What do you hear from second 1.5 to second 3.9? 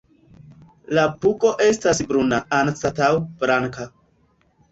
estas bruna anstataŭ blanka.